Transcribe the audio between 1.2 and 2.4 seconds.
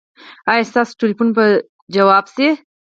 به ځواب